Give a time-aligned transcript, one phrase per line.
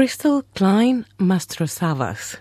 [0.00, 2.38] Crystal Clyne Mastrosavvas.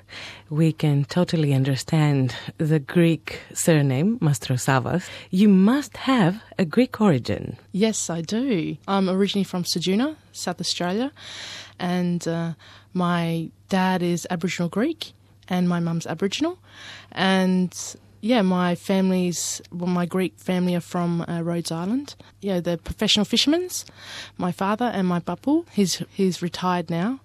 [0.50, 5.10] We can totally understand the Greek surname, Mastrosavvas.
[5.30, 7.58] You must have a Greek origin.
[7.74, 8.78] Yes, I do.
[8.88, 11.12] I'm originally from Ceduna, South Australia,
[11.78, 12.54] and uh,
[12.94, 15.12] my dad is Aboriginal Greek
[15.50, 16.60] and my mum's Aboriginal.
[17.12, 17.74] And
[18.22, 22.16] yeah, my family's, well, my Greek family are from uh, Rhodes Island.
[22.42, 23.70] Yeah, they're professional fishermen.
[24.38, 27.20] My father and my papu, he's, he's retired now.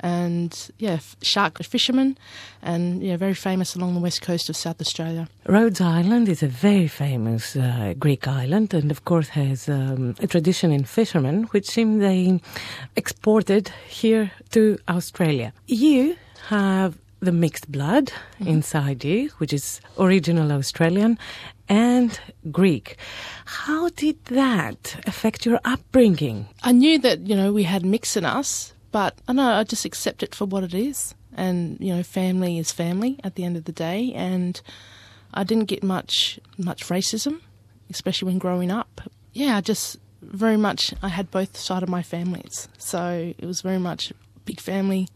[0.00, 2.18] And yeah, shark fisherman,
[2.60, 5.26] and yeah, very famous along the west coast of South Australia.
[5.46, 10.26] Rhodes Island is a very famous uh, Greek island, and of course has um, a
[10.26, 12.38] tradition in fishermen, which seem they
[12.94, 15.54] exported here to Australia.
[15.66, 16.16] You
[16.48, 18.46] have the mixed blood mm-hmm.
[18.46, 21.18] inside you, which is original Australian
[21.68, 22.18] and
[22.50, 22.96] Greek.
[23.44, 26.46] How did that affect your upbringing?
[26.62, 29.84] I knew that, you know, we had mix in us, but I know I just
[29.84, 31.14] accept it for what it is.
[31.36, 34.12] And, you know, family is family at the end of the day.
[34.14, 34.58] And
[35.34, 37.40] I didn't get much much racism,
[37.90, 39.02] especially when growing up.
[39.34, 42.68] Yeah, I just very much I had both side of my families.
[42.78, 44.12] So it was very much
[44.46, 45.08] big family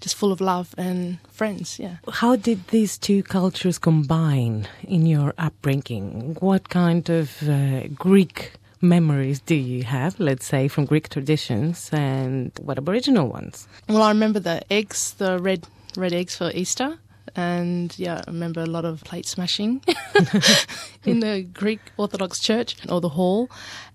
[0.00, 1.78] just full of love and friends.
[1.78, 1.96] Yeah.
[2.10, 6.36] How did these two cultures combine in your upbringing?
[6.40, 12.52] What kind of uh, Greek memories do you have, let's say, from Greek traditions, and
[12.62, 13.66] what Aboriginal ones?
[13.88, 16.98] Well, I remember the eggs, the red red eggs for Easter.
[17.36, 19.82] And yeah, I remember a lot of plate smashing
[21.04, 23.50] in the Greek Orthodox Church or the hall.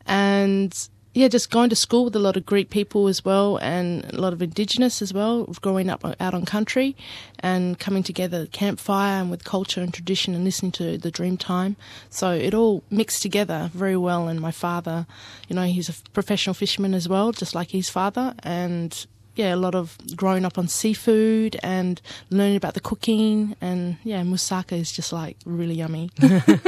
[0.05, 0.71] And
[1.13, 4.19] yeah, just going to school with a lot of Greek people as well, and a
[4.19, 6.95] lot of Indigenous as well, growing up out on country,
[7.39, 11.75] and coming together campfire and with culture and tradition, and listening to the Dreamtime.
[12.09, 14.27] So it all mixed together very well.
[14.27, 15.05] And my father,
[15.47, 19.57] you know, he's a professional fisherman as well, just like his father, and yeah, a
[19.57, 23.55] lot of growing up on seafood and learning about the cooking.
[23.61, 26.11] And yeah, moussaka is just like really yummy.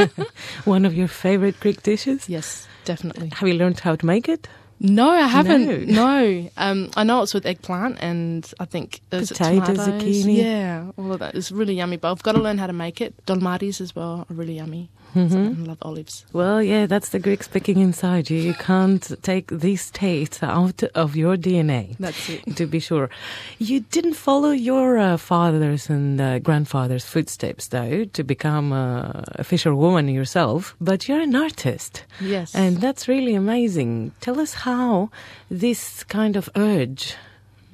[0.66, 2.28] One of your favorite Greek dishes?
[2.28, 3.32] Yes, definitely.
[3.34, 4.48] Have you learned how to make it?
[4.80, 5.88] No, I haven't.
[5.88, 6.50] No, no.
[6.58, 10.38] Um, I know it's with eggplant and I think there's potatoes, zucchini.
[10.38, 11.98] Yeah, all of that is really yummy.
[11.98, 13.14] But I've got to learn how to make it.
[13.26, 14.90] Dolmades as well are really yummy.
[15.16, 15.64] Mm-hmm.
[15.64, 16.26] I love olives.
[16.34, 18.38] Well, yeah, that's the Greek speaking inside you.
[18.38, 21.96] You can't take these tastes out of your DNA.
[21.98, 22.58] That's it.
[22.58, 23.10] To be sure.
[23.58, 29.44] You didn't follow your uh, father's and uh, grandfather's footsteps, though, to become uh, a
[29.46, 32.04] fisherwoman yourself, but you're an artist.
[32.20, 32.54] Yes.
[32.54, 34.12] And that's really amazing.
[34.20, 35.12] Tell us how
[35.50, 37.16] this kind of urge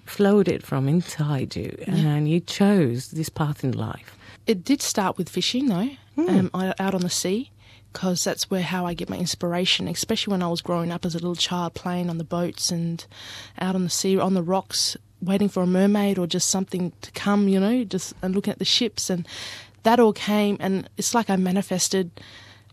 [0.06, 1.96] floated from inside you yeah.
[1.96, 4.18] and you chose this path in life.
[4.46, 6.54] It did start with fishing, though mm.
[6.54, 7.50] um, out on the sea
[7.94, 11.14] because that's where how I get my inspiration, especially when I was growing up as
[11.14, 13.06] a little child playing on the boats and
[13.60, 17.12] out on the sea on the rocks waiting for a mermaid or just something to
[17.12, 19.28] come, you know, just and looking at the ships and
[19.84, 22.12] that all came and it's like I manifested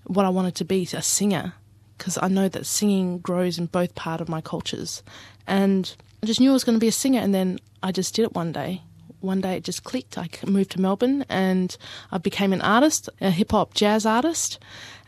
[0.04, 1.52] what I wanted to be, a singer,
[1.98, 5.03] because I know that singing grows in both part of my cultures.
[5.47, 8.14] And I just knew I was going to be a singer and then I just
[8.14, 8.82] did it one day
[9.20, 10.16] one day it just clicked.
[10.16, 11.76] I moved to Melbourne and
[12.12, 14.58] I became an artist, a hip hop jazz artist,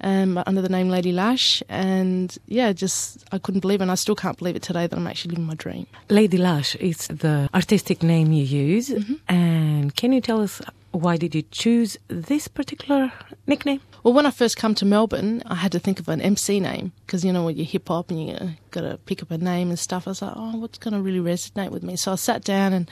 [0.00, 1.62] um, under the name Lady Lash.
[1.68, 3.84] And yeah, just I couldn't believe it.
[3.84, 5.86] And I still can't believe it today that I'm actually living my dream.
[6.08, 8.90] Lady Lash is the artistic name you use.
[8.90, 9.14] Mm-hmm.
[9.28, 10.60] And can you tell us
[10.92, 13.12] why did you choose this particular
[13.46, 13.80] nickname?
[14.02, 16.92] Well, when I first come to Melbourne, I had to think of an MC name
[17.04, 19.68] because you know when you're hip hop and you got to pick up a name
[19.68, 20.06] and stuff.
[20.06, 21.96] I was like, oh, what's going to really resonate with me?
[21.96, 22.90] So I sat down and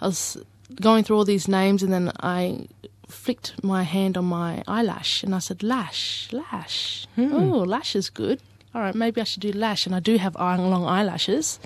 [0.00, 0.36] I was
[0.80, 2.66] going through all these names, and then I
[3.08, 7.06] flicked my hand on my eyelash, and I said, "Lash, lash.
[7.14, 7.32] Hmm.
[7.32, 8.40] Oh, lash is good.
[8.74, 11.58] All right, maybe I should do lash." And I do have long eyelashes,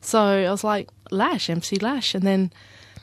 [0.00, 2.52] so I was like, "Lash, MC Lash," and then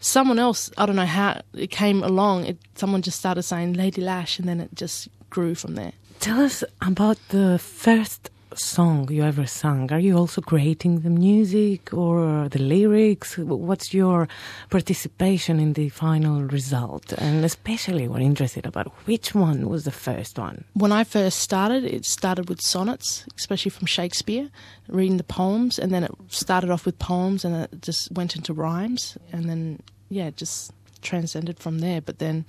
[0.02, 2.46] someone else, I don't know how it came along.
[2.46, 5.94] It, someone just started saying Lady Lash, and then it just grew from there.
[6.20, 11.94] Tell us about the first song you ever sung, are you also creating the music
[11.94, 13.38] or the lyrics?
[13.38, 14.28] What's your
[14.70, 17.12] participation in the final result?
[17.18, 20.64] And especially, we're interested about which one was the first one.
[20.74, 24.50] When I first started, it started with sonnets, especially from Shakespeare,
[24.88, 28.54] reading the poems, and then it started off with poems, and it just went into
[28.54, 30.72] rhymes, and then yeah, it just
[31.02, 32.02] transcended from there.
[32.02, 32.46] But then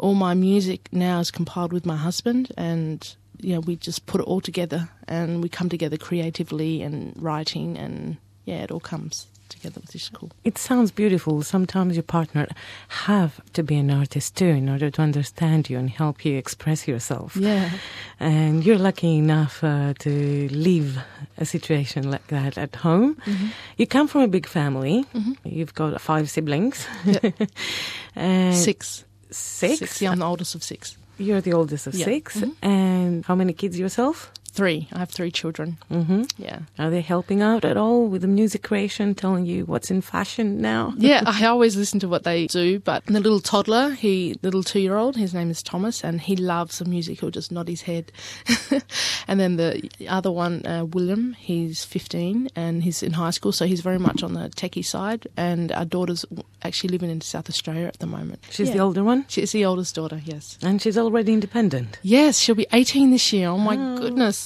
[0.00, 4.20] all my music now is compiled with my husband, and you know, we just put
[4.20, 9.26] it all together and we come together creatively and writing and yeah, it all comes
[9.48, 10.30] together, which is cool.
[10.44, 11.42] It sounds beautiful.
[11.42, 12.46] Sometimes your partner
[12.88, 16.86] have to be an artist too in order to understand you and help you express
[16.86, 17.36] yourself.
[17.36, 17.70] Yeah.
[18.18, 20.98] And you're lucky enough uh, to live
[21.38, 23.16] a situation like that at home.
[23.26, 23.46] Mm-hmm.
[23.76, 25.04] You come from a big family.
[25.44, 26.86] You've got five siblings.
[28.14, 29.04] and Six.
[29.30, 29.78] Six.
[29.78, 30.02] Six.
[30.02, 30.96] Yeah, I'm the oldest of six.
[31.18, 32.06] You're the oldest of Yeah.
[32.06, 32.52] 6 Mhm.
[32.62, 34.30] And how many kids yourself?
[34.52, 34.88] Three.
[34.92, 35.78] I have three children.
[35.88, 36.60] hmm Yeah.
[36.78, 40.60] Are they helping out at all with the music creation, telling you what's in fashion
[40.60, 40.92] now?
[40.98, 44.80] Yeah, I always listen to what they do, but the little toddler, he, little two
[44.80, 47.20] year old, his name is Thomas, and he loves the music.
[47.20, 48.12] He'll just nod his head.
[49.28, 53.66] and then the other one, uh, William, he's 15 and he's in high school, so
[53.66, 55.26] he's very much on the techie side.
[55.36, 56.24] And our daughter's
[56.62, 58.40] actually living in South Australia at the moment.
[58.50, 58.74] She's Yeah.
[58.74, 60.58] the older one, She's the oldest daughter, yes.
[60.62, 61.98] and she's already independent.
[62.02, 63.48] Yes, she'll be 18 this year.
[63.48, 64.39] Oh my goodness.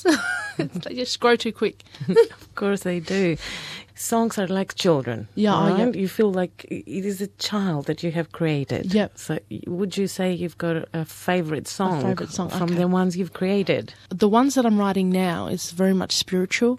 [0.58, 1.82] They just grow too quick.
[2.08, 3.36] Of course, they do.
[3.96, 5.28] Songs are like children.
[5.34, 5.78] Yeah, right?
[5.78, 6.00] yeah.
[6.00, 8.94] You feel like it is a child that you have created.
[8.94, 9.18] Yep.
[9.18, 12.74] So, would you say you've got a favorite song, favourite song, from okay.
[12.74, 13.94] the ones you've created?
[14.10, 16.78] the ones that I'm writing now is very much spiritual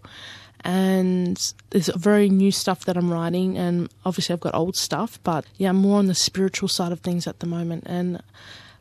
[0.65, 1.38] and
[1.69, 5.69] there's very new stuff that I'm writing and obviously I've got old stuff but yeah
[5.69, 8.21] I'm more on the spiritual side of things at the moment and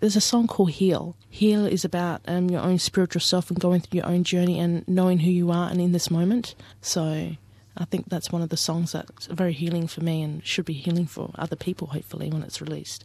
[0.01, 1.17] there's a song called Heal.
[1.31, 4.87] Heal is about um, your own spiritual self and going through your own journey and
[4.89, 6.55] knowing who you are and in this moment.
[6.83, 7.31] So
[7.77, 10.75] I think that's one of the songs that's very healing for me and should be
[10.75, 13.05] healing for other people hopefully when it's released.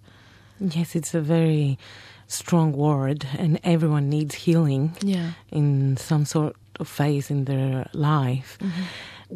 [0.59, 1.77] Yes, it's a very
[2.27, 5.31] strong word, and everyone needs healing Yeah.
[5.51, 8.57] in some sort of phase in their life.
[8.61, 8.83] Mm-hmm.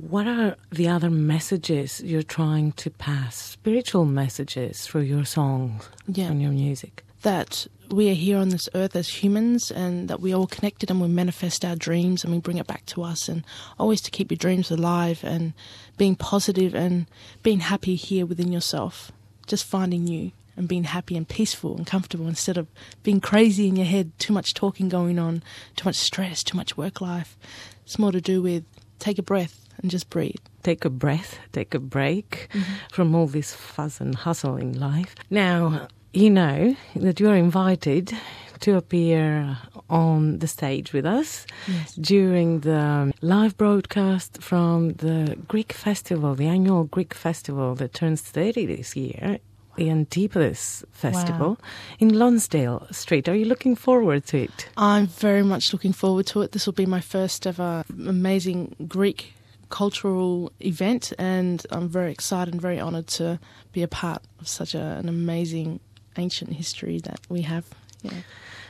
[0.10, 3.36] What are the other messages you're trying to pass?
[3.36, 6.26] Spiritual messages through your songs Yeah.
[6.32, 7.04] and your music.
[7.22, 11.00] that we are here on this earth as humans and that we're all connected and
[11.00, 13.44] we manifest our dreams and we bring it back to us and
[13.80, 15.54] always to keep your dreams alive and
[15.98, 17.06] being positive and
[17.44, 19.12] being happy here within yourself
[19.48, 22.68] just finding you and being happy and peaceful and comfortable instead of
[23.04, 25.42] being crazy in your head too much talking going on
[25.76, 27.38] too much stress too much work life
[27.86, 28.64] it's more to do with
[29.00, 32.74] take a breath and just breathe Take a breath, take a break Mm-hmm.
[32.94, 35.14] from all this fuss and hustle in life.
[35.30, 38.14] Now, you know that you are invited
[38.62, 39.58] to appear
[39.90, 41.96] on the stage with us Yes.
[41.96, 48.66] during the live broadcast from the Greek festival, the annual Greek festival that turns 30
[48.66, 49.40] this year,
[49.76, 51.58] the Antipodes Festival
[52.00, 53.28] in Lonsdale Street.
[53.28, 54.70] Are you looking forward to it?
[54.78, 56.52] I'm very much looking forward to it.
[56.52, 59.34] This will be my first ever amazing Greek
[59.70, 63.40] cultural event, and I'm very excited and very honoured to
[63.72, 65.80] be a part of such a, an amazing
[66.18, 67.66] ancient history that we have.
[68.04, 68.12] Yeah.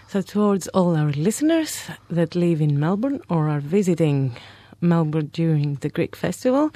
[0.07, 4.38] So, towards all our listeners that live in Melbourne or are visiting
[4.79, 6.71] Melbourne during the Greek festival,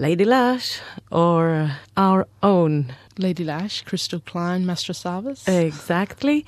[0.00, 0.80] Lady Lash
[1.10, 5.48] or our own Lady Lash, Crystal Clyne, Mastrosavvas.
[5.48, 6.46] exactly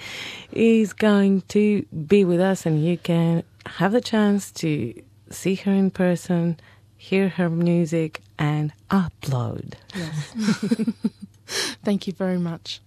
[0.52, 4.94] is going to be with us, and you can have the chance to
[5.30, 6.60] see her in person,
[6.96, 9.74] hear her music, and upload.
[9.96, 10.32] Yes.
[11.84, 12.80] Thank you very much.